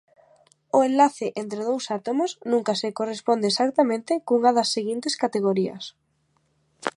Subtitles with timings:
[0.77, 5.83] O enlace entre dous átomos nunca se corresponde exactamente cunha das seguintes categorías.